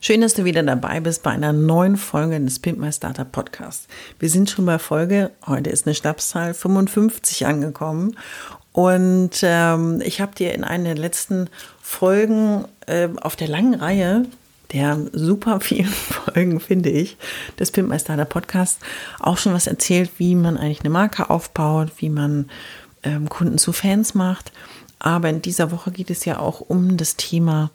Schön, 0.00 0.20
dass 0.20 0.34
du 0.34 0.44
wieder 0.44 0.62
dabei 0.62 1.00
bist 1.00 1.22
bei 1.22 1.30
einer 1.30 1.52
neuen 1.52 1.96
Folge 1.96 2.38
des 2.38 2.58
Pimp 2.58 2.78
My 2.78 2.92
Startup 2.92 3.30
Podcasts. 3.30 3.88
Wir 4.18 4.28
sind 4.28 4.50
schon 4.50 4.66
bei 4.66 4.78
Folge, 4.78 5.30
heute 5.46 5.70
ist 5.70 5.86
eine 5.86 5.94
Schnapszahl 5.94 6.52
55 6.52 7.46
angekommen 7.46 8.16
und 8.72 9.30
ähm, 9.42 10.02
ich 10.04 10.20
habe 10.20 10.34
dir 10.34 10.52
in 10.54 10.64
einer 10.64 10.94
der 10.94 10.98
letzten 10.98 11.48
Folgen 11.80 12.66
äh, 12.86 13.08
auf 13.22 13.36
der 13.36 13.48
langen 13.48 13.74
Reihe 13.74 14.26
der 14.72 14.98
super 15.12 15.60
vielen 15.60 15.86
Folgen, 15.86 16.60
finde 16.60 16.90
ich, 16.90 17.16
des 17.58 17.70
Pimpmeister 17.70 18.16
der 18.16 18.24
Podcast 18.26 18.80
auch 19.18 19.38
schon 19.38 19.54
was 19.54 19.66
erzählt, 19.66 20.10
wie 20.18 20.34
man 20.34 20.58
eigentlich 20.58 20.80
eine 20.80 20.90
Marke 20.90 21.30
aufbaut, 21.30 21.90
wie 21.98 22.10
man 22.10 22.50
ähm, 23.02 23.28
Kunden 23.28 23.58
zu 23.58 23.72
Fans 23.72 24.14
macht. 24.14 24.52
Aber 24.98 25.30
in 25.30 25.40
dieser 25.40 25.70
Woche 25.70 25.90
geht 25.90 26.10
es 26.10 26.24
ja 26.24 26.38
auch 26.38 26.60
um 26.60 26.96
das 26.96 27.16
Thema 27.16 27.70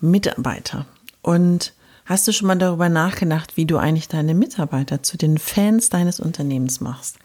Mitarbeiter. 0.00 0.86
Und 1.22 1.72
hast 2.06 2.26
du 2.26 2.32
schon 2.32 2.48
mal 2.48 2.56
darüber 2.56 2.88
nachgedacht, 2.88 3.56
wie 3.56 3.66
du 3.66 3.76
eigentlich 3.76 4.08
deine 4.08 4.34
Mitarbeiter 4.34 5.02
zu 5.02 5.16
den 5.16 5.38
Fans 5.38 5.90
deines 5.90 6.20
Unternehmens 6.20 6.80
machst? 6.80 7.18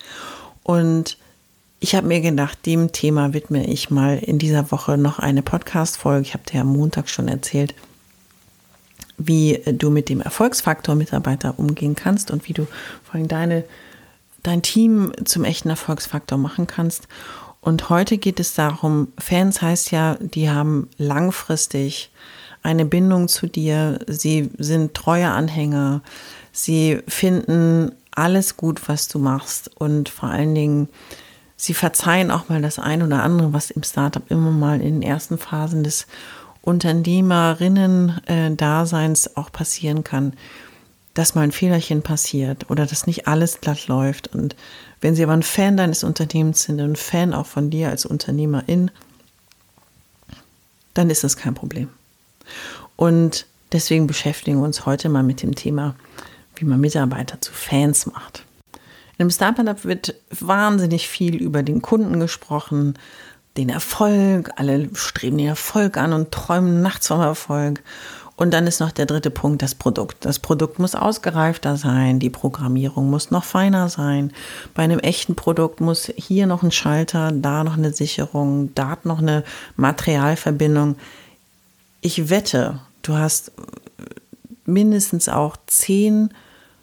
Und 0.64 1.18
ich 1.80 1.94
habe 1.94 2.08
mir 2.08 2.22
gedacht, 2.22 2.66
dem 2.66 2.92
Thema 2.92 3.34
widme 3.34 3.68
ich 3.68 3.90
mal 3.90 4.18
in 4.18 4.40
dieser 4.40 4.72
Woche 4.72 4.98
noch 4.98 5.20
eine 5.20 5.42
Podcast-Folge. 5.42 6.22
Ich 6.22 6.34
habe 6.34 6.44
dir 6.52 6.62
am 6.62 6.68
Montag 6.68 7.10
schon 7.10 7.28
erzählt, 7.28 7.76
wie 9.18 9.62
du 9.66 9.90
mit 9.90 10.10
dem 10.10 10.22
Erfolgsfaktor 10.22 10.96
Mitarbeiter 10.96 11.58
umgehen 11.58 11.96
kannst 11.96 12.32
und 12.32 12.48
wie 12.48 12.54
du 12.54 12.66
vor 13.04 13.16
allem 13.16 13.28
deine, 13.28 13.64
dein 14.44 14.62
Team 14.62 15.12
zum 15.26 15.44
echten 15.44 15.70
Erfolgsfaktor 15.70 16.38
machen 16.38 16.68
kannst. 16.68 17.08
Und 17.62 17.90
heute 17.90 18.18
geht 18.18 18.40
es 18.40 18.54
darum, 18.54 19.10
Fans 19.18 19.62
heißt 19.62 19.92
ja, 19.92 20.16
die 20.20 20.50
haben 20.50 20.90
langfristig 20.98 22.12
eine 22.66 22.86
Bindung 22.86 23.28
zu 23.28 23.48
dir, 23.48 24.00
sie 24.08 24.50
sind 24.58 24.94
treue 24.94 25.30
Anhänger, 25.30 26.02
sie 26.52 27.00
finden 27.08 27.92
alles 28.12 28.58
gut, 28.58 28.90
was 28.90 29.08
du 29.08 29.20
machst 29.20 29.70
und 29.80 30.10
vor 30.10 30.30
allen 30.30 30.56
Dingen 30.56 30.90
Sie 31.58 31.74
verzeihen 31.74 32.32
auch 32.32 32.50
mal 32.50 32.62
das 32.62 32.80
ein 32.80 33.02
oder 33.02 33.24
andere, 33.24 33.54
was 33.54 33.72
im 33.72 33.84
Startup 33.84 34.30
immer 34.30 34.52
mal 34.52 34.82
in 34.82 35.00
den 35.00 35.10
ersten 35.10 35.38
Phasen 35.38 35.86
des 35.86 36.06
Unternehmerinnen-Daseins 36.64 39.38
auch 39.38 39.50
passieren 39.52 40.04
kann, 40.04 40.34
dass 41.14 41.34
mal 41.34 41.44
ein 41.44 41.54
Fehlerchen 41.54 42.02
passiert 42.02 42.70
oder 42.70 42.86
dass 42.86 43.08
nicht 43.08 43.26
alles 43.28 43.62
glatt 43.62 43.88
läuft. 43.88 44.36
Und 44.36 44.58
wenn 45.00 45.16
Sie 45.16 45.24
aber 45.24 45.32
ein 45.34 45.44
Fan 45.44 45.78
deines 45.78 46.04
Unternehmens 46.04 46.64
sind 46.64 46.82
und 46.82 46.92
ein 46.92 46.98
Fan 46.98 47.34
auch 47.34 47.46
von 47.46 47.70
dir 47.70 47.88
als 47.90 48.06
Unternehmerin, 48.06 48.92
dann 50.94 51.10
ist 51.10 51.24
das 51.24 51.38
kein 51.38 51.54
Problem. 51.54 51.88
Und 52.96 53.46
deswegen 53.72 54.08
beschäftigen 54.08 54.60
wir 54.60 54.66
uns 54.66 54.86
heute 54.86 55.10
mal 55.10 55.24
mit 55.24 55.42
dem 55.42 55.56
Thema, 55.56 55.96
wie 56.56 56.66
man 56.66 56.80
Mitarbeiter 56.80 57.42
zu 57.42 57.52
Fans 57.52 58.06
macht. 58.06 58.46
In 59.18 59.24
einem 59.24 59.32
Startup 59.32 59.86
wird 59.86 60.16
wahnsinnig 60.30 61.08
viel 61.08 61.36
über 61.36 61.64
den 61.64 61.82
Kunden 61.82 62.20
gesprochen, 62.20 62.96
den 63.56 63.70
Erfolg. 63.70 64.52
Alle 64.58 64.90
streben 64.94 65.38
den 65.38 65.48
Erfolg 65.48 65.98
an 65.98 66.12
und 66.12 66.32
träumen 66.32 66.82
nachts 66.82 67.08
vom 67.08 67.22
Erfolg. 67.22 67.82
Und 68.38 68.54
dann 68.54 68.68
ist 68.68 68.82
noch 68.82 68.92
der 68.92 69.06
dritte 69.06 69.32
Punkt 69.32 69.62
das 69.62 69.76
Produkt. 69.76 70.26
Das 70.26 70.40
Produkt 70.40 70.78
muss 70.78 70.94
ausgereifter 70.94 71.78
sein, 71.78 72.20
die 72.20 72.30
Programmierung 72.30 73.10
muss 73.10 73.32
noch 73.32 73.46
feiner 73.46 73.88
sein. 73.88 74.34
Bei 74.74 74.84
einem 74.84 75.00
echten 75.00 75.36
Produkt 75.36 75.80
muss 75.80 76.12
hier 76.18 76.46
noch 76.46 76.62
ein 76.62 76.72
Schalter, 76.72 77.32
da 77.32 77.64
noch 77.64 77.78
eine 77.78 77.94
Sicherung, 77.94 78.76
da 78.76 78.98
noch 79.06 79.20
eine 79.20 79.46
Materialverbindung. 79.78 80.98
Ich 82.06 82.30
wette, 82.30 82.82
du 83.02 83.16
hast 83.16 83.52
mindestens 84.68 85.28
auch 85.28 85.58
zehn 85.66 86.30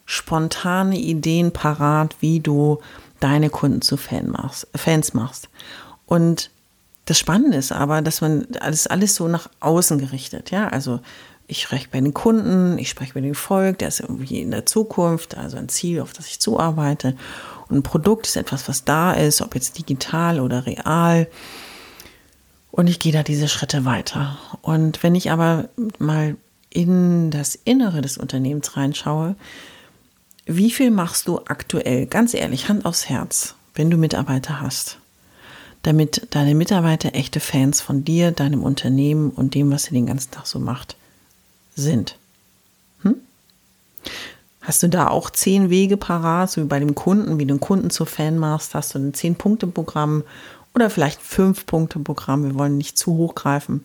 spontane 0.05 0.99
Ideen 0.99 1.53
parat, 1.53 2.17
wie 2.19 2.41
du 2.41 2.81
deine 3.21 3.49
Kunden 3.49 3.83
zu 3.83 3.97
Fan 3.97 4.29
machst, 4.29 4.67
Fans 4.75 5.15
machst. 5.15 5.49
Und 6.07 6.51
das 7.05 7.21
Spannende 7.21 7.57
ist 7.57 7.71
aber, 7.71 8.03
dass 8.03 8.21
man 8.21 8.49
alles, 8.59 8.89
alles 8.89 9.15
so 9.15 9.29
nach 9.29 9.49
außen 9.61 10.01
gerichtet, 10.01 10.51
ja, 10.51 10.67
also 10.67 10.99
ich 11.47 11.63
spreche 11.63 11.87
bei 11.93 12.01
den 12.01 12.15
Kunden, 12.15 12.77
ich 12.79 12.89
spreche 12.89 13.15
bei 13.15 13.21
dem 13.21 13.37
Volk, 13.37 13.79
der 13.79 13.89
ist 13.89 14.01
irgendwie 14.01 14.41
in 14.41 14.51
der 14.51 14.67
Zukunft, 14.67 15.37
also 15.37 15.57
ein 15.57 15.69
Ziel, 15.69 16.01
auf 16.01 16.13
das 16.13 16.27
ich 16.27 16.41
zuarbeite. 16.41 17.15
Und 17.69 17.77
ein 17.77 17.83
Produkt 17.85 18.27
ist 18.27 18.37
etwas, 18.37 18.67
was 18.69 18.85
da 18.85 19.13
ist, 19.13 19.41
ob 19.41 19.55
jetzt 19.55 19.79
digital 19.79 20.41
oder 20.41 20.67
real. 20.67 21.29
Und 22.73 22.89
ich 22.89 22.99
gehe 22.99 23.13
da 23.13 23.23
diese 23.23 23.49
Schritte 23.49 23.85
weiter. 23.85 24.39
Und 24.63 25.03
wenn 25.03 25.15
ich 25.15 25.31
aber 25.31 25.69
mal 25.99 26.37
in 26.71 27.31
das 27.31 27.55
Innere 27.55 28.01
des 28.01 28.17
Unternehmens 28.17 28.77
reinschaue, 28.77 29.37
wie 30.47 30.71
viel 30.71 30.91
machst 30.91 31.29
du 31.29 31.39
aktuell, 31.47 32.07
ganz 32.07 32.35
ehrlich, 32.35 32.69
Hand 32.69 32.87
aufs 32.87 33.09
Herz, 33.09 33.55
wenn 33.75 33.91
du 33.91 33.99
Mitarbeiter 33.99 34.61
hast, 34.61 34.99
damit 35.83 36.29
deine 36.31 36.55
Mitarbeiter 36.55 37.15
echte 37.15 37.41
Fans 37.41 37.83
von 37.83 38.05
dir, 38.05 38.31
deinem 38.31 38.63
Unternehmen 38.63 39.31
und 39.31 39.55
dem, 39.55 39.71
was 39.71 39.89
ihr 39.89 39.93
den 39.93 40.07
ganzen 40.07 40.31
Tag 40.31 40.47
so 40.47 40.59
macht, 40.59 40.97
sind? 41.77 42.17
Hm? 43.03 43.17
Hast 44.63 44.83
du 44.83 44.89
da 44.89 45.09
auch 45.09 45.29
zehn 45.29 45.69
Wege 45.69 45.99
parat, 45.99 46.51
so 46.51 46.63
wie 46.63 46.67
bei 46.67 46.79
dem 46.79 46.95
Kunden, 46.95 47.39
wie 47.39 47.45
du 47.45 47.53
einen 47.53 47.61
Kunden 47.61 47.91
zu 47.91 48.07
Fan 48.07 48.39
machst? 48.39 48.75
Hast 48.75 48.95
du 48.95 48.99
ein 48.99 49.13
Zehn-Punkte-Programm 49.13 50.25
oder 50.75 50.91
vielleicht 50.91 51.21
Fünf-Punkte-Programm? 51.21 52.45
Wir 52.45 52.55
wollen 52.59 52.79
nicht 52.79 52.99
zu 52.99 53.15
hoch 53.15 53.35
greifen, 53.35 53.83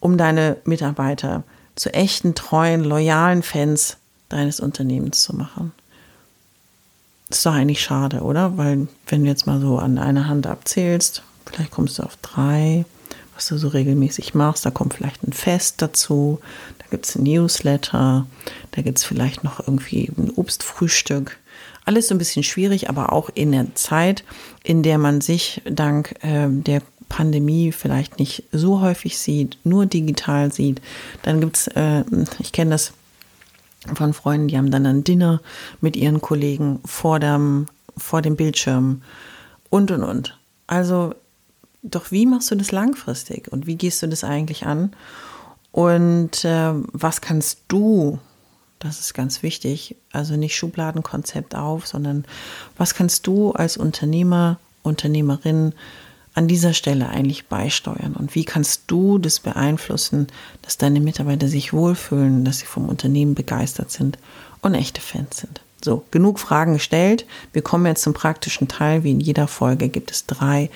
um 0.00 0.18
deine 0.18 0.56
Mitarbeiter 0.64 1.44
zu 1.74 1.92
echten, 1.92 2.34
treuen, 2.34 2.84
loyalen 2.84 3.42
Fans 3.42 3.96
deines 4.28 4.60
Unternehmens 4.60 5.22
zu 5.22 5.34
machen. 5.34 5.72
Das 7.28 7.38
ist 7.38 7.46
doch 7.46 7.54
eigentlich 7.54 7.82
schade, 7.82 8.20
oder? 8.20 8.56
Weil 8.58 8.86
wenn 9.06 9.24
du 9.24 9.28
jetzt 9.28 9.46
mal 9.46 9.60
so 9.60 9.78
an 9.78 9.98
einer 9.98 10.28
Hand 10.28 10.46
abzählst, 10.46 11.22
vielleicht 11.46 11.70
kommst 11.70 11.98
du 11.98 12.02
auf 12.02 12.16
drei, 12.22 12.84
was 13.34 13.46
du 13.48 13.58
so 13.58 13.68
regelmäßig 13.68 14.34
machst. 14.34 14.64
Da 14.64 14.70
kommt 14.70 14.94
vielleicht 14.94 15.22
ein 15.26 15.32
Fest 15.32 15.82
dazu, 15.82 16.40
da 16.78 16.86
gibt 16.90 17.06
es 17.06 17.16
ein 17.16 17.24
Newsletter, 17.24 18.26
da 18.72 18.82
gibt 18.82 18.98
es 18.98 19.04
vielleicht 19.04 19.44
noch 19.44 19.60
irgendwie 19.60 20.10
ein 20.16 20.30
Obstfrühstück. 20.30 21.38
Alles 21.84 22.08
so 22.08 22.14
ein 22.14 22.18
bisschen 22.18 22.42
schwierig, 22.42 22.88
aber 22.88 23.12
auch 23.12 23.30
in 23.34 23.52
der 23.52 23.74
Zeit, 23.74 24.24
in 24.62 24.82
der 24.82 24.98
man 24.98 25.20
sich 25.20 25.60
dank 25.64 26.14
äh, 26.22 26.48
der 26.48 26.82
Pandemie 27.08 27.72
vielleicht 27.72 28.18
nicht 28.18 28.44
so 28.52 28.80
häufig 28.80 29.18
sieht, 29.18 29.58
nur 29.64 29.86
digital 29.86 30.52
sieht. 30.52 30.80
Dann 31.22 31.40
gibt 31.40 31.56
es, 31.56 31.66
äh, 31.68 32.04
ich 32.38 32.52
kenne 32.52 32.70
das 32.70 32.92
von 33.94 34.14
Freunden, 34.14 34.48
die 34.48 34.56
haben 34.56 34.70
dann 34.70 34.86
ein 34.86 35.04
Dinner 35.04 35.40
mit 35.80 35.94
ihren 35.96 36.20
Kollegen 36.20 36.80
vor 36.84 37.20
dem, 37.20 37.66
vor 37.96 38.22
dem 38.22 38.36
Bildschirm 38.36 39.02
und 39.68 39.90
und 39.90 40.02
und. 40.02 40.38
Also, 40.66 41.14
doch 41.84 42.10
wie 42.10 42.26
machst 42.26 42.50
du 42.50 42.56
das 42.56 42.72
langfristig 42.72 43.52
und 43.52 43.66
wie 43.66 43.76
gehst 43.76 44.02
du 44.02 44.08
das 44.08 44.24
eigentlich 44.24 44.66
an? 44.66 44.92
Und 45.70 46.44
äh, 46.44 46.72
was 46.92 47.20
kannst 47.20 47.60
du, 47.68 48.18
das 48.78 49.00
ist 49.00 49.12
ganz 49.14 49.42
wichtig, 49.42 49.96
also 50.10 50.36
nicht 50.36 50.56
Schubladenkonzept 50.56 51.54
auf, 51.54 51.86
sondern 51.86 52.24
was 52.76 52.94
kannst 52.94 53.26
du 53.26 53.52
als 53.52 53.76
Unternehmer, 53.76 54.58
Unternehmerin 54.82 55.74
an 56.32 56.48
dieser 56.48 56.72
Stelle 56.72 57.08
eigentlich 57.08 57.46
beisteuern? 57.46 58.14
Und 58.18 58.34
wie 58.34 58.44
kannst 58.44 58.84
du 58.86 59.18
das 59.18 59.40
beeinflussen, 59.40 60.28
dass 60.62 60.78
deine 60.78 61.00
Mitarbeiter 61.00 61.48
sich 61.48 61.72
wohlfühlen, 61.72 62.44
dass 62.44 62.58
sie 62.58 62.66
vom 62.66 62.88
Unternehmen 62.88 63.34
begeistert 63.34 63.90
sind 63.90 64.18
und 64.62 64.74
echte 64.74 65.00
Fans 65.00 65.36
sind? 65.38 65.60
So, 65.82 66.02
genug 66.10 66.40
Fragen 66.40 66.74
gestellt. 66.74 67.26
Wir 67.52 67.60
kommen 67.60 67.84
jetzt 67.84 68.02
zum 68.02 68.14
praktischen 68.14 68.68
Teil. 68.68 69.04
Wie 69.04 69.10
in 69.10 69.20
jeder 69.20 69.46
Folge 69.48 69.90
gibt 69.90 70.10
es 70.10 70.24
drei 70.24 70.70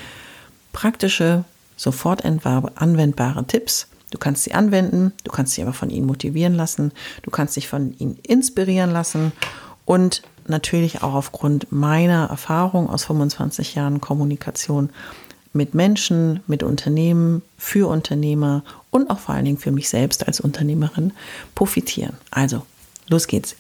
praktische, 0.72 1.44
sofort 1.76 2.24
anwendbare 2.24 3.46
Tipps, 3.46 3.88
Du 4.10 4.18
kannst 4.18 4.44
sie 4.44 4.54
anwenden, 4.54 5.12
du 5.24 5.30
kannst 5.30 5.54
sie 5.54 5.62
aber 5.62 5.72
von 5.72 5.90
ihnen 5.90 6.06
motivieren 6.06 6.54
lassen, 6.54 6.92
du 7.22 7.30
kannst 7.30 7.56
dich 7.56 7.68
von 7.68 7.94
ihnen 7.98 8.18
inspirieren 8.22 8.90
lassen 8.90 9.32
und 9.84 10.22
natürlich 10.46 11.02
auch 11.02 11.14
aufgrund 11.14 11.70
meiner 11.70 12.26
Erfahrung 12.30 12.88
aus 12.88 13.04
25 13.04 13.74
Jahren 13.74 14.00
Kommunikation 14.00 14.90
mit 15.52 15.74
Menschen, 15.74 16.40
mit 16.46 16.62
Unternehmen, 16.62 17.42
für 17.58 17.88
Unternehmer 17.88 18.64
und 18.90 19.10
auch 19.10 19.18
vor 19.18 19.34
allen 19.34 19.44
Dingen 19.44 19.58
für 19.58 19.72
mich 19.72 19.88
selbst 19.88 20.26
als 20.26 20.40
Unternehmerin 20.40 21.12
profitieren. 21.54 22.16
Also, 22.30 22.64
los 23.08 23.26
geht's. 23.26 23.56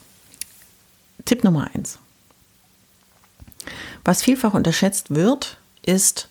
Tipp 1.24 1.44
Nummer 1.44 1.68
eins. 1.74 1.98
Was 4.04 4.22
vielfach 4.22 4.54
unterschätzt 4.54 5.14
wird, 5.14 5.58
ist, 5.84 6.28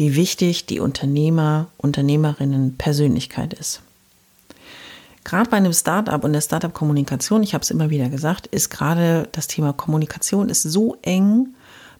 wie 0.00 0.16
wichtig 0.16 0.64
die 0.64 0.80
Unternehmer, 0.80 1.66
Unternehmerinnen 1.76 2.78
Persönlichkeit 2.78 3.52
ist. 3.52 3.82
Gerade 5.24 5.50
bei 5.50 5.58
einem 5.58 5.74
Startup 5.74 6.24
und 6.24 6.32
der 6.32 6.40
Startup-Kommunikation, 6.40 7.42
ich 7.42 7.52
habe 7.52 7.60
es 7.60 7.70
immer 7.70 7.90
wieder 7.90 8.08
gesagt, 8.08 8.46
ist 8.46 8.70
gerade 8.70 9.28
das 9.32 9.46
Thema 9.46 9.74
Kommunikation 9.74 10.48
ist 10.48 10.62
so 10.62 10.96
eng 11.02 11.48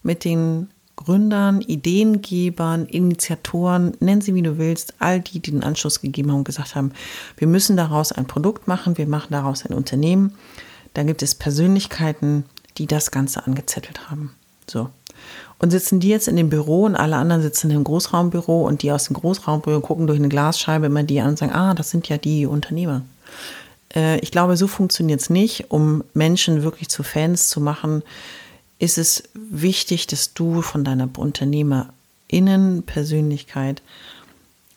mit 0.03 0.25
den 0.25 0.71
Gründern, 0.97 1.61
Ideengebern, 1.61 2.87
Initiatoren, 2.87 3.93
nenn 4.01 4.23
sie 4.23 4.35
wie 4.35 4.41
du 4.41 4.57
willst, 4.57 4.95
all 4.99 5.21
die, 5.21 5.41
die 5.41 5.51
den 5.51 5.63
Anschluss 5.63 6.01
gegeben 6.01 6.31
haben 6.31 6.39
und 6.39 6.45
gesagt 6.45 6.75
haben, 6.75 6.93
wir 7.37 7.49
müssen 7.49 7.77
daraus 7.77 8.13
ein 8.13 8.27
Produkt 8.27 8.67
machen, 8.67 8.97
wir 8.97 9.09
machen 9.09 9.33
daraus 9.33 9.67
ein 9.67 9.75
Unternehmen. 9.75 10.33
Dann 10.95 11.07
gibt 11.07 11.23
es 11.23 11.35
Persönlichkeiten, 11.35 12.45
die 12.79 12.87
das 12.87 13.11
Ganze 13.11 13.47
angezettelt 13.47 14.09
haben. 14.11 14.33
So. 14.67 14.89
Und 15.59 15.71
sitzen 15.71 16.01
die 16.01 16.09
jetzt 16.09 16.27
in 16.27 16.37
dem 16.37 16.49
Büro 16.49 16.85
und 16.85 16.97
alle 16.97 17.17
anderen 17.17 17.43
sitzen 17.43 17.71
im 17.71 17.85
Großraumbüro 17.85 18.67
und 18.67 18.83
die 18.83 18.93
aus 18.93 19.05
dem 19.05 19.15
Großraumbüro 19.15 19.81
gucken 19.81 20.07
durch 20.07 20.19
eine 20.19 20.29
Glasscheibe 20.29 20.87
immer 20.87 21.03
die 21.03 21.21
an 21.21 21.29
und 21.31 21.39
sagen, 21.39 21.53
ah, 21.53 21.75
das 21.75 21.91
sind 21.91 22.09
ja 22.09 22.17
die 22.17 22.47
Unternehmer. 22.47 23.03
Äh, 23.95 24.21
ich 24.21 24.31
glaube, 24.31 24.57
so 24.57 24.67
funktioniert 24.67 25.21
es 25.21 25.29
nicht. 25.29 25.71
Um 25.71 26.03
Menschen 26.15 26.63
wirklich 26.63 26.89
zu 26.89 27.03
Fans 27.03 27.51
zu 27.51 27.61
machen, 27.61 28.03
ist 28.79 28.97
es 28.97 29.25
wichtig, 29.35 30.07
dass 30.07 30.33
du 30.33 30.63
von 30.63 30.85
deiner 30.85 31.11
Unternehmerinnen-Persönlichkeit 31.15 33.83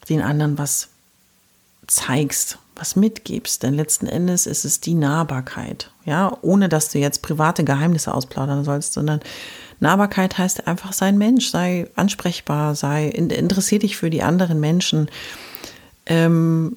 den 0.09 0.21
anderen 0.21 0.57
was 0.57 0.89
zeigst, 1.87 2.57
was 2.75 2.95
mitgibst. 2.95 3.63
Denn 3.63 3.73
letzten 3.73 4.07
Endes 4.07 4.45
ist 4.45 4.65
es 4.65 4.79
die 4.79 4.93
Nahbarkeit. 4.95 5.91
Ja, 6.05 6.37
ohne 6.41 6.69
dass 6.69 6.89
du 6.89 6.99
jetzt 6.99 7.21
private 7.21 7.63
Geheimnisse 7.63 8.13
ausplaudern 8.13 8.63
sollst, 8.63 8.93
sondern 8.93 9.21
Nahbarkeit 9.79 10.37
heißt 10.37 10.67
einfach, 10.67 10.93
sei 10.93 11.07
ein 11.07 11.17
Mensch, 11.17 11.49
sei 11.49 11.89
ansprechbar, 11.95 12.75
sei, 12.75 13.07
interessier 13.07 13.79
dich 13.79 13.97
für 13.97 14.09
die 14.09 14.23
anderen 14.23 14.59
Menschen. 14.59 15.09
Ähm, 16.05 16.75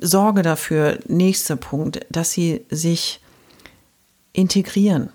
sorge 0.00 0.42
dafür, 0.42 0.98
nächster 1.06 1.56
Punkt, 1.56 2.00
dass 2.10 2.32
sie 2.32 2.64
sich 2.70 3.20
integrieren. 4.32 5.10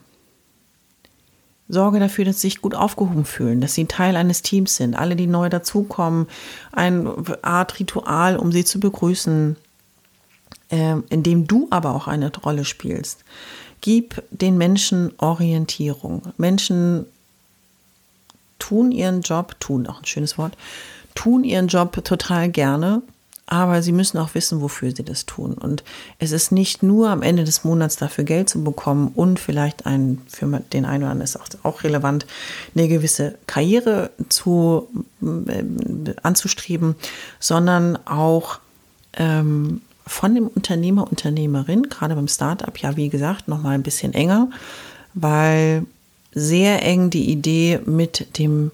Sorge 1.69 1.99
dafür, 1.99 2.23
dass 2.23 2.41
sie 2.41 2.47
sich 2.47 2.61
gut 2.61 2.75
aufgehoben 2.75 3.25
fühlen, 3.25 3.59
dass 3.59 3.73
sie 3.73 3.85
Teil 3.85 4.15
eines 4.15 4.41
Teams 4.41 4.77
sind. 4.77 4.95
Alle, 4.95 5.15
die 5.15 5.27
neu 5.27 5.49
dazukommen, 5.49 6.27
eine 6.71 7.13
Art 7.41 7.79
Ritual, 7.79 8.37
um 8.37 8.51
sie 8.51 8.63
zu 8.63 8.79
begrüßen, 8.79 9.57
in 10.69 11.23
dem 11.23 11.47
du 11.47 11.67
aber 11.69 11.95
auch 11.95 12.07
eine 12.07 12.31
Rolle 12.35 12.65
spielst. 12.65 13.23
Gib 13.81 14.21
den 14.31 14.57
Menschen 14.57 15.13
Orientierung. 15.17 16.23
Menschen 16.37 17.05
tun 18.59 18.91
ihren 18.91 19.21
Job, 19.21 19.55
tun 19.59 19.87
auch 19.87 19.99
ein 19.99 20.05
schönes 20.05 20.37
Wort, 20.37 20.57
tun 21.15 21.43
ihren 21.43 21.67
Job 21.67 22.03
total 22.03 22.49
gerne, 22.49 23.01
aber 23.45 23.81
sie 23.81 23.93
müssen 23.93 24.17
auch 24.17 24.35
wissen, 24.35 24.61
wofür 24.61 24.93
sie 24.93 25.03
das 25.03 25.25
tun. 25.25 25.53
Und 25.53 25.83
es 26.19 26.31
ist 26.31 26.51
nicht 26.51 26.83
nur 26.83 27.09
am 27.09 27.21
Ende 27.21 27.45
des 27.45 27.63
Monats 27.63 27.95
dafür 27.95 28.25
Geld 28.25 28.49
zu 28.49 28.61
bekommen 28.63 29.11
und 29.15 29.39
vielleicht 29.39 29.85
ein, 29.85 30.21
für 30.27 30.45
den 30.45 30.85
einen 30.85 31.03
oder 31.03 31.11
anderen 31.11 31.23
ist 31.23 31.39
auch, 31.39 31.47
auch 31.63 31.83
relevant, 31.83 32.25
eine 32.75 32.89
gewisse 32.89 33.35
Karriere 33.47 34.09
zu, 34.27 34.89
äh, 35.21 35.63
anzustreben, 36.23 36.95
sondern 37.39 37.97
auch 38.05 38.59
ähm, 39.13 39.81
von 40.07 40.33
dem 40.33 40.47
Unternehmer, 40.47 41.07
Unternehmerin, 41.09 41.83
gerade 41.83 42.15
beim 42.15 42.27
Startup, 42.27 42.75
ja, 42.79 42.95
wie 42.97 43.09
gesagt, 43.09 43.47
nochmal 43.47 43.75
ein 43.75 43.83
bisschen 43.83 44.13
enger, 44.13 44.49
weil 45.13 45.85
sehr 46.33 46.83
eng 46.83 47.09
die 47.09 47.29
Idee 47.29 47.79
mit 47.85 48.37
dem 48.37 48.71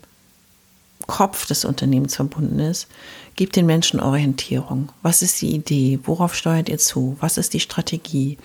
Kopf 1.08 1.46
des 1.48 1.66
Unternehmens 1.66 2.16
verbunden 2.16 2.60
ist, 2.60 2.88
gibt 3.36 3.56
den 3.56 3.66
Menschen 3.66 4.00
Orientierung. 4.00 4.90
Was 5.02 5.22
ist 5.22 5.42
die 5.42 5.54
Idee? 5.54 6.00
Worauf 6.04 6.36
steuert 6.36 6.70
ihr 6.70 6.78
zu? 6.78 7.18
Was 7.20 7.38
ist 7.38 7.54
die 7.54 7.60
Strategie? 7.60 8.38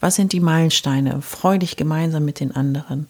Was 0.00 0.14
sind 0.14 0.32
die 0.32 0.40
Meilensteine? 0.40 1.20
Freu 1.20 1.58
dich 1.58 1.76
gemeinsam 1.76 2.24
mit 2.24 2.40
den 2.40 2.54
anderen 2.54 3.08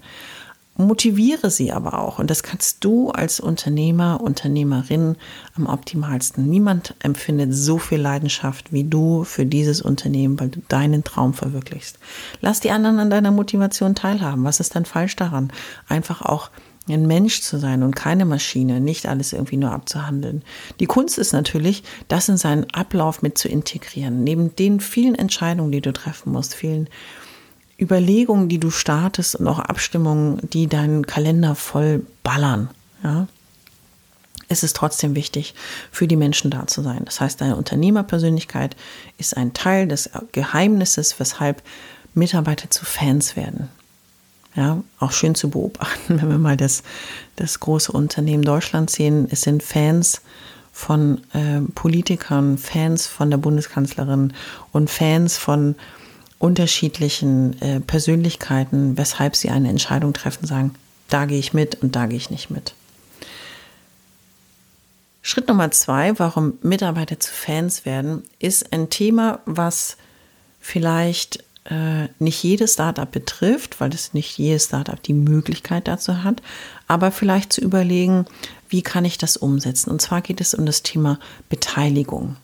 motiviere 0.77 1.51
sie 1.51 1.73
aber 1.73 1.99
auch. 1.99 2.19
Und 2.19 2.31
das 2.31 2.43
kannst 2.43 2.85
du 2.85 3.11
als 3.11 3.41
Unternehmer, 3.41 4.21
Unternehmerin 4.21 5.17
am 5.57 5.67
optimalsten. 5.67 6.49
Niemand 6.49 6.95
empfindet 7.01 7.55
so 7.55 7.79
viel 7.79 8.01
Leidenschaft 8.01 8.73
wie 8.73 8.85
du 8.85 9.25
für 9.25 9.47
dieses 9.47 9.83
Unternehmen, 9.83 10.39
weil 10.39 10.49
du 10.49 10.61
deinen 10.69 11.05
Traum 11.05 11.35
verwirklichst. 11.35 11.99
Lass 12.41 12.61
die 12.61 12.71
anderen 12.71 12.99
an 12.99 13.11
deiner 13.11 13.31
Motivation 13.31 13.95
teilhaben. 13.95 14.45
Was 14.45 14.61
ist 14.61 14.75
denn 14.75 14.85
falsch 14.85 15.17
daran? 15.17 15.53
Einfach 15.89 16.23
auch 16.23 16.51
ein 16.89 17.07
Mensch 17.07 17.41
zu 17.41 17.59
sein 17.59 17.83
und 17.83 17.97
keine 17.97 18.25
Maschine, 18.25 18.81
nicht 18.81 19.07
alles 19.07 19.33
irgendwie 19.33 19.57
nur 19.57 19.73
abzuhandeln. 19.73 20.43
Die 20.79 20.87
Kunst 20.87 21.19
ist 21.19 21.33
natürlich, 21.33 21.83
das 22.09 22.29
in 22.29 22.37
seinen 22.37 22.67
Ablauf 22.73 23.23
mit 23.23 23.39
zu 23.39 23.49
integrieren. 23.49 24.23
Neben 24.23 24.55
den 24.55 24.79
vielen 24.79 25.17
Entscheidungen, 25.17 25.73
die 25.73 25.81
du 25.81 25.93
treffen 25.93 26.33
musst, 26.33 26.55
vielen 26.55 26.89
Überlegungen, 27.79 28.49
die 28.49 28.59
du 28.59 28.71
startest 28.71 29.37
und 29.37 29.47
auch 29.49 29.59
Abstimmungen, 29.59 30.41
die 30.51 30.67
deinen 30.67 31.07
Kalender 31.07 31.55
voll 31.55 32.07
ballern. 32.23 32.71
Ja? 33.03 33.29
Es 34.49 34.63
ist 34.63 34.77
trotzdem 34.77 35.15
wichtig, 35.15 35.55
für 35.91 36.07
die 36.07 36.17
Menschen 36.17 36.51
da 36.51 36.67
zu 36.67 36.83
sein. 36.83 37.03
Das 37.05 37.21
heißt, 37.21 37.41
deine 37.41 37.57
Unternehmerpersönlichkeit 37.57 38.77
ist 39.19 39.37
ein 39.37 39.53
Teil 39.55 39.89
des 39.89 40.11
Geheimnisses, 40.33 41.19
weshalb 41.19 41.63
Mitarbeiter 42.15 42.71
zu 42.71 42.85
Fans 42.85 43.37
werden. 43.37 43.69
Ja, 44.55 44.83
auch 45.01 45.13
schön 45.13 45.35
zu 45.35 45.51
beobachten, 45.51 46.21
wenn 46.21 46.29
wir 46.29 46.39
mal 46.39 46.57
das, 46.57 46.83
das 47.35 47.61
große 47.61 47.93
Unternehmen 47.93 48.43
Deutschland 48.43 48.89
sehen. 48.89 49.27
Es 49.31 49.43
sind 49.43 49.63
Fans 49.63 50.23
von 50.73 51.21
äh, 51.33 51.61
Politikern, 51.75 52.57
Fans 52.57 53.07
von 53.07 53.31
der 53.31 53.39
Bundeskanzlerin 53.39 54.33
und 54.73 54.91
Fans 54.91 55.37
von 55.37 55.75
unterschiedlichen 56.39 57.61
äh, 57.63 57.81
Persönlichkeiten, 57.81 58.99
weshalb 58.99 59.37
sie 59.37 59.51
eine 59.51 59.69
Entscheidung 59.69 60.13
treffen, 60.13 60.47
sagen, 60.47 60.75
da 61.09 61.25
gehe 61.25 61.39
ich 61.39 61.55
mit 61.55 61.83
und 61.83 61.97
da 61.97 62.07
gehe 62.07 62.19
ich 62.19 62.31
nicht 62.31 62.51
mit. 62.51 62.75
Schritt 65.23 65.49
Nummer 65.49 65.71
zwei, 65.73 66.19
warum 66.19 66.55
Mitarbeiter 66.63 67.19
zu 67.19 67.33
Fans 67.33 67.85
werden, 67.85 68.23
ist 68.39 68.73
ein 68.73 68.91
Thema, 68.91 69.41
was 69.45 69.97
vielleicht 70.61 71.43
äh, 71.65 72.09
nicht 72.19 72.43
jedes 72.43 72.75
Startup 72.75 73.11
betrifft, 73.11 73.81
weil 73.81 73.93
es 73.93 74.15
nicht 74.15 74.39
jedes 74.39 74.67
Startup 74.67 75.03
die 75.03 75.15
Möglichkeit 75.15 75.89
dazu 75.89 76.23
hat, 76.23 76.43
aber 76.87 77.11
vielleicht 77.11 77.53
zu 77.53 77.61
überlegen, 77.61 78.27
wie 78.69 78.83
kann 78.83 79.05
ich 79.05 79.19
das 79.19 79.37
umsetzen? 79.37 79.91
Und 79.91 80.01
zwar 80.01 80.21
geht 80.21 80.41
es 80.41 80.55
um 80.55 80.67
das 80.67 80.83
Thema 80.83 81.19
Beteiligung. 81.49 82.37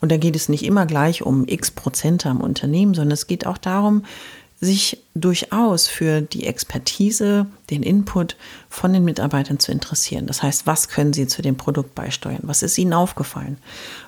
Und 0.00 0.12
da 0.12 0.16
geht 0.16 0.36
es 0.36 0.48
nicht 0.48 0.64
immer 0.64 0.86
gleich 0.86 1.22
um 1.22 1.46
x 1.46 1.70
Prozent 1.70 2.26
am 2.26 2.40
Unternehmen, 2.40 2.94
sondern 2.94 3.12
es 3.12 3.26
geht 3.26 3.46
auch 3.46 3.58
darum, 3.58 4.04
sich 4.60 4.98
durchaus 5.14 5.86
für 5.86 6.20
die 6.20 6.46
Expertise, 6.46 7.46
den 7.70 7.82
Input 7.82 8.36
von 8.68 8.92
den 8.92 9.04
Mitarbeitern 9.04 9.60
zu 9.60 9.72
interessieren. 9.72 10.26
Das 10.26 10.42
heißt, 10.42 10.66
was 10.66 10.88
können 10.88 11.12
sie 11.12 11.26
zu 11.26 11.42
dem 11.42 11.56
Produkt 11.56 11.94
beisteuern? 11.94 12.40
Was 12.42 12.62
ist 12.62 12.78
ihnen 12.78 12.92
aufgefallen? 12.92 13.58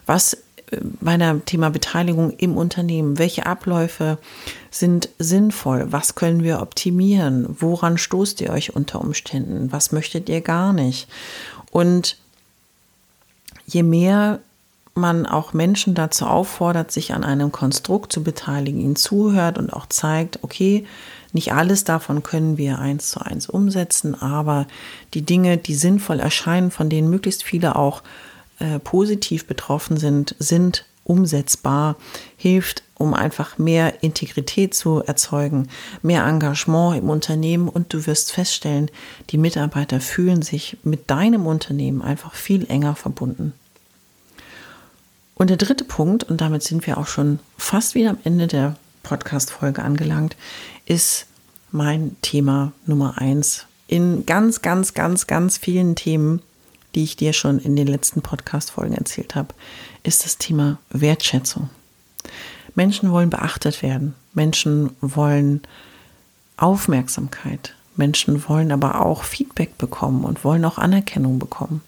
Was 0.07 0.35
äh, 0.71 0.79
bei 1.01 1.17
dem 1.17 1.45
Thema 1.45 1.71
Beteiligung 1.71 2.31
im 2.31 2.57
Unternehmen, 2.57 3.19
welche 3.19 3.47
Abläufe 3.47 4.19
sind 4.71 5.09
sinnvoll? 5.19 5.87
Was 5.91 6.15
können 6.15 6.43
wir 6.43 6.61
optimieren? 6.61 7.47
Woran 7.61 7.99
stoßt 7.99 8.41
ihr 8.41 8.51
euch 8.51 8.75
unter 8.75 9.01
Umständen? 9.01 9.73
Was 9.73 9.93
möchtet 9.93 10.29
ihr 10.29 10.41
gar 10.41 10.73
nicht? 10.73 11.09
Und 11.71 12.17
je 13.67 13.83
mehr 13.83 14.41
man 14.97 15.27
auch 15.27 15.53
Menschen 15.53 15.95
dazu 15.95 16.27
auffordert, 16.27 16.91
sich 16.91 17.13
an 17.13 17.25
einem 17.25 17.53
Konstrukt 17.53 18.13
zu 18.13 18.23
beteiligen, 18.23 18.81
ihnen 18.81 18.97
zuhört 18.97 19.59
und 19.59 19.73
auch 19.73 19.87
zeigt, 19.87 20.43
okay, 20.43 20.87
nicht 21.33 21.53
alles 21.53 21.85
davon 21.85 22.23
können 22.23 22.57
wir 22.57 22.79
eins 22.79 23.11
zu 23.11 23.21
eins 23.21 23.49
umsetzen, 23.49 24.21
aber 24.21 24.67
die 25.15 25.23
Dinge, 25.23 25.59
die 25.59 25.75
sinnvoll 25.75 26.21
erscheinen, 26.21 26.71
von 26.71 26.89
denen 26.89 27.11
möglichst 27.11 27.43
viele 27.43 27.77
auch 27.77 28.03
äh, 28.59 28.79
positiv 28.79 29.47
betroffen 29.47 29.99
sind, 29.99 30.35
sind 30.39 30.87
umsetzbar, 31.05 31.97
hilft, 32.37 32.83
um 32.95 33.15
einfach 33.15 33.59
mehr 33.59 34.03
Integrität 34.03 34.75
zu 34.75 35.03
erzeugen, 35.05 35.69
mehr 36.03 36.25
Engagement 36.25 36.97
im 36.97 37.11
Unternehmen 37.11 37.69
und 37.69 37.93
du 37.93 38.07
wirst 38.07 38.33
feststellen, 38.33 38.91
die 39.31 39.39
Mitarbeiter 39.39 40.01
fühlen 40.01 40.43
sich 40.43 40.79
mit 40.83 41.11
deinem 41.11 41.47
Unternehmen 41.47 42.03
einfach 42.03 42.35
viel 42.35 42.69
enger 42.71 42.97
verbunden. 42.97 43.53
Und 45.37 45.51
der 45.51 45.59
dritte 45.59 45.85
Punkt, 45.85 46.25
und 46.25 46.41
damit 46.41 46.63
sind 46.63 46.87
wir 46.87 46.97
auch 46.97 47.07
schon 47.07 47.39
fast 47.59 47.95
wieder 47.95 48.11
am 48.11 48.19
Ende 48.25 48.47
der 48.47 48.77
Podcast-Folge 49.03 49.83
angelangt, 49.83 50.35
ist 50.87 51.27
mein 51.71 52.17
Thema 52.23 52.73
Nummer 52.87 53.19
eins 53.19 53.67
in 53.87 54.25
ganz, 54.25 54.63
ganz, 54.63 54.95
ganz, 54.95 55.27
ganz 55.27 55.59
vielen 55.59 55.95
Themen, 55.95 56.41
die 56.95 57.05
ich 57.05 57.17
dir 57.17 57.35
schon 57.35 57.59
in 57.59 57.77
den 57.77 57.87
letzten 57.87 58.23
Podcast-Folgen 58.23 58.95
erzählt 58.95 59.35
habe, 59.35 59.55
ist 60.03 60.25
das 60.25 60.39
Thema 60.39 60.79
Wertschätzung. 60.89 61.69
Menschen 62.75 63.13
wollen 63.13 63.31
beachtet 63.31 63.83
werden. 63.83 64.15
Menschen 64.33 64.91
wollen 65.03 65.61
Aufmerksamkeit. 66.57 67.75
Menschen 67.95 68.49
wollen 68.49 68.73
aber 68.73 69.05
auch 69.05 69.23
Feedback 69.23 69.77
bekommen 69.77 70.25
und 70.25 70.45
wollen 70.45 70.65
auch 70.65 70.79
Anerkennung 70.79 71.39
bekommen. 71.39 71.83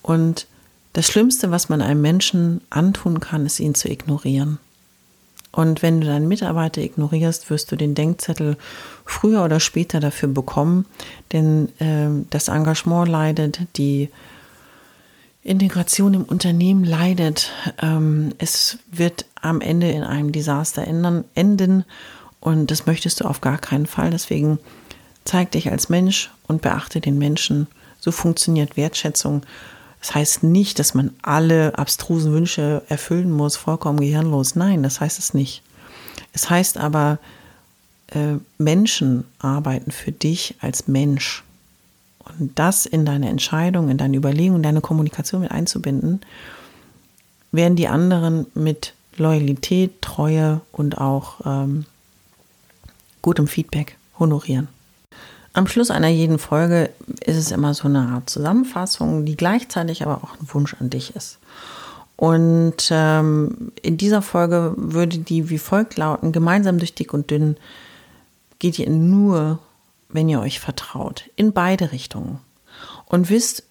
Und 0.00 0.46
das 0.92 1.06
Schlimmste, 1.06 1.50
was 1.50 1.68
man 1.68 1.82
einem 1.82 2.02
Menschen 2.02 2.60
antun 2.70 3.20
kann, 3.20 3.46
ist 3.46 3.60
ihn 3.60 3.74
zu 3.74 3.88
ignorieren. 3.88 4.58
Und 5.52 5.82
wenn 5.82 6.00
du 6.00 6.06
deinen 6.06 6.28
Mitarbeiter 6.28 6.80
ignorierst, 6.80 7.50
wirst 7.50 7.72
du 7.72 7.76
den 7.76 7.94
Denkzettel 7.94 8.56
früher 9.04 9.44
oder 9.44 9.58
später 9.58 9.98
dafür 9.98 10.28
bekommen, 10.28 10.86
denn 11.32 11.68
äh, 11.80 12.24
das 12.30 12.48
Engagement 12.48 13.08
leidet, 13.08 13.60
die 13.76 14.10
Integration 15.42 16.14
im 16.14 16.24
Unternehmen 16.24 16.84
leidet. 16.84 17.50
Ähm, 17.82 18.32
es 18.38 18.78
wird 18.92 19.24
am 19.40 19.60
Ende 19.60 19.90
in 19.90 20.04
einem 20.04 20.32
Desaster 20.32 20.86
ändern, 20.86 21.24
enden 21.34 21.84
und 22.40 22.70
das 22.70 22.86
möchtest 22.86 23.20
du 23.20 23.24
auf 23.24 23.40
gar 23.40 23.58
keinen 23.58 23.86
Fall. 23.86 24.10
Deswegen 24.10 24.58
zeig 25.24 25.50
dich 25.52 25.70
als 25.70 25.88
Mensch 25.88 26.30
und 26.46 26.62
beachte 26.62 27.00
den 27.00 27.18
Menschen. 27.18 27.66
So 27.98 28.12
funktioniert 28.12 28.76
Wertschätzung. 28.76 29.42
Das 30.00 30.14
heißt 30.14 30.42
nicht, 30.42 30.78
dass 30.78 30.94
man 30.94 31.10
alle 31.22 31.78
abstrusen 31.78 32.32
Wünsche 32.32 32.82
erfüllen 32.88 33.30
muss, 33.30 33.56
vollkommen 33.56 34.00
gehirnlos. 34.00 34.56
Nein, 34.56 34.82
das 34.82 35.00
heißt 35.00 35.18
es 35.18 35.34
nicht. 35.34 35.62
Es 36.32 36.48
heißt 36.48 36.78
aber, 36.78 37.18
äh, 38.08 38.36
Menschen 38.58 39.24
arbeiten 39.38 39.90
für 39.90 40.12
dich 40.12 40.54
als 40.60 40.88
Mensch. 40.88 41.44
Und 42.38 42.58
das 42.58 42.86
in 42.86 43.04
deine 43.04 43.28
Entscheidung, 43.28 43.88
in 43.88 43.98
deine 43.98 44.16
Überlegung, 44.16 44.56
in 44.56 44.62
deine 44.62 44.80
Kommunikation 44.80 45.42
mit 45.42 45.50
einzubinden, 45.50 46.20
werden 47.52 47.76
die 47.76 47.88
anderen 47.88 48.46
mit 48.54 48.94
Loyalität, 49.16 50.00
Treue 50.00 50.60
und 50.72 50.98
auch 50.98 51.40
ähm, 51.44 51.84
gutem 53.22 53.48
Feedback 53.48 53.96
honorieren. 54.18 54.68
Am 55.52 55.66
Schluss 55.66 55.90
einer 55.90 56.08
jeden 56.08 56.38
Folge 56.38 56.90
ist 57.24 57.36
es 57.36 57.50
immer 57.50 57.74
so 57.74 57.88
eine 57.88 58.00
Art 58.00 58.30
Zusammenfassung, 58.30 59.24
die 59.24 59.36
gleichzeitig 59.36 60.02
aber 60.02 60.18
auch 60.18 60.40
ein 60.40 60.48
Wunsch 60.54 60.76
an 60.78 60.90
dich 60.90 61.16
ist. 61.16 61.38
Und 62.16 62.88
ähm, 62.90 63.72
in 63.82 63.96
dieser 63.96 64.22
Folge 64.22 64.74
würde 64.76 65.18
die 65.18 65.50
wie 65.50 65.58
folgt 65.58 65.96
lauten: 65.96 66.32
Gemeinsam 66.32 66.78
durch 66.78 66.94
dick 66.94 67.12
und 67.14 67.30
dünn 67.30 67.56
geht 68.58 68.78
ihr 68.78 68.90
nur, 68.90 69.58
wenn 70.08 70.28
ihr 70.28 70.40
euch 70.40 70.60
vertraut, 70.60 71.30
in 71.34 71.52
beide 71.52 71.92
Richtungen 71.92 72.38
und 73.06 73.30
wisst, 73.30 73.64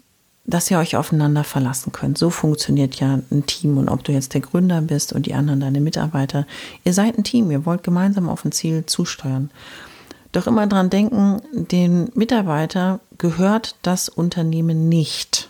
dass 0.46 0.72
ihr 0.72 0.80
euch 0.80 0.96
aufeinander 0.98 1.44
verlassen 1.44 1.92
könnt. 1.92 2.18
So 2.18 2.32
funktioniert 2.32 2.96
ja 2.96 3.20
ein 3.30 3.46
Team. 3.46 3.78
Und 3.78 3.88
ob 3.88 4.04
du 4.04 4.12
jetzt 4.12 4.34
der 4.34 4.42
Gründer 4.42 4.82
bist 4.82 5.14
und 5.14 5.28
die 5.28 5.36
anderen 5.36 5.60
deine 5.60 5.80
Mitarbeiter, 5.80 6.48
ihr 6.84 6.94
seid 6.94 7.18
ein 7.18 7.24
Team, 7.24 7.52
ihr 7.52 7.66
wollt 7.66 7.84
gemeinsam 7.84 8.28
auf 8.28 8.44
ein 8.44 8.52
Ziel 8.52 8.86
zusteuern. 8.86 9.52
Doch 10.32 10.48
immer 10.48 10.68
dran 10.68 10.90
denken, 10.90 11.42
den 11.52 12.12
Mitarbeiter 12.14 13.00
gehört 13.18 13.76
das 13.82 14.10
Unternehmen 14.10 14.90
nicht. 14.90 15.50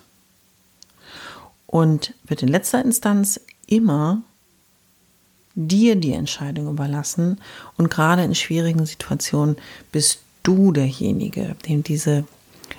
Und 1.65 2.13
wird 2.23 2.41
in 2.41 2.47
letzter 2.47 2.83
Instanz 2.83 3.39
immer 3.67 4.21
dir 5.55 5.95
die 5.95 6.13
Entscheidung 6.13 6.69
überlassen. 6.69 7.39
Und 7.77 7.89
gerade 7.89 8.23
in 8.23 8.33
schwierigen 8.33 8.85
Situationen 8.85 9.57
bist 9.91 10.19
du 10.43 10.71
derjenige, 10.71 11.55
dem 11.67 11.83
diese 11.83 12.23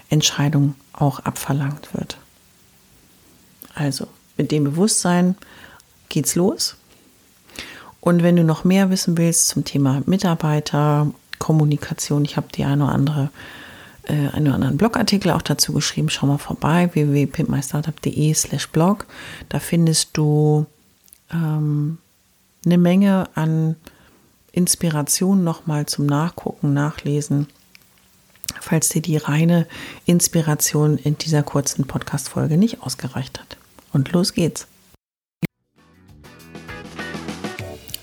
Entscheidung 0.09 0.75
auch 0.92 1.21
abverlangt 1.21 1.92
wird. 1.95 2.19
Also 3.75 4.07
mit 4.37 4.50
dem 4.50 4.64
Bewusstsein 4.64 5.37
geht's 6.09 6.35
los. 6.35 6.76
Und 8.00 8.23
wenn 8.23 8.37
du 8.37 8.45
noch 8.45 8.64
mehr 8.64 8.90
wissen 8.90 9.19
willst 9.19 9.49
zum 9.49 9.64
Thema 9.64 10.02
Mitarbeiter, 10.07 11.12
Kommunikation. 11.40 12.25
Ich 12.25 12.37
habe 12.37 12.47
die 12.54 12.64
eine 12.64 12.85
oder 12.85 12.92
andere, 12.92 13.30
äh, 14.04 14.12
einen 14.12 14.47
oder 14.47 14.54
anderen 14.54 14.76
Blogartikel 14.76 15.32
auch 15.32 15.42
dazu 15.42 15.73
geschrieben. 15.73 16.09
Schau 16.09 16.28
mal 16.28 16.38
vorbei, 16.38 16.90
www.pimpmystartup.de 16.92 18.32
slash 18.35 18.68
blog. 18.68 19.06
Da 19.49 19.59
findest 19.59 20.16
du 20.16 20.66
ähm, 21.32 21.99
eine 22.64 22.78
Menge 22.78 23.28
an 23.35 23.75
Inspiration 24.52 25.42
nochmal 25.42 25.87
zum 25.87 26.06
Nachgucken, 26.06 26.75
Nachlesen, 26.75 27.47
falls 28.61 28.88
dir 28.88 29.02
die 29.02 29.16
reine 29.16 29.66
Inspiration 30.06 30.99
in 30.99 31.18
dieser 31.18 31.42
kurzen 31.42 31.87
Podcast-Folge 31.87 32.56
nicht 32.56 32.82
ausgereicht 32.82 33.40
hat. 33.40 33.56
Und 33.92 34.12
los 34.12 34.35
geht's. 34.35 34.66